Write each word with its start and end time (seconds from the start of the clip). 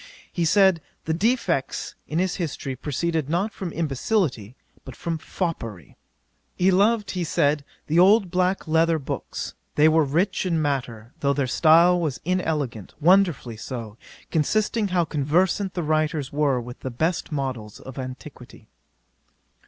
He 0.33 0.45
said, 0.45 0.81
the 1.05 1.13
defects 1.13 1.93
in 2.07 2.17
his 2.17 2.37
history 2.37 2.75
proceeded 2.75 3.29
not 3.29 3.53
from 3.53 3.71
imbecility, 3.71 4.55
but 4.83 4.95
from 4.95 5.19
foppery. 5.19 5.95
'He 6.55 6.71
loved, 6.71 7.11
he 7.11 7.23
said, 7.23 7.63
the 7.85 7.99
old 7.99 8.31
black 8.31 8.67
letter 8.67 8.97
books; 8.97 9.53
they 9.75 9.87
were 9.87 10.03
rich 10.03 10.43
in 10.43 10.59
matter, 10.59 11.13
though 11.19 11.33
their 11.33 11.45
style 11.45 11.99
was 11.99 12.19
inelegant; 12.25 12.95
wonderfully 12.99 13.57
so, 13.57 13.95
considering 14.31 14.87
how 14.87 15.05
conversant 15.05 15.75
the 15.75 15.83
writers 15.83 16.33
were 16.33 16.59
with 16.59 16.79
the 16.79 16.89
best 16.89 17.31
models 17.31 17.79
of 17.79 17.99
antiquity. 17.99 18.69